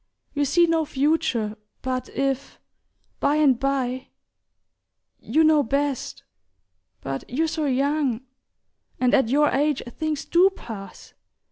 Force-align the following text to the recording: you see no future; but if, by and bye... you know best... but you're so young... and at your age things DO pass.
you 0.33 0.45
see 0.45 0.65
no 0.65 0.83
future; 0.83 1.55
but 1.83 2.09
if, 2.15 2.59
by 3.19 3.35
and 3.35 3.59
bye... 3.59 4.07
you 5.19 5.43
know 5.43 5.61
best... 5.61 6.23
but 7.01 7.23
you're 7.29 7.45
so 7.45 7.65
young... 7.65 8.21
and 8.99 9.13
at 9.13 9.29
your 9.29 9.49
age 9.49 9.83
things 9.99 10.25
DO 10.25 10.49
pass. 10.55 11.13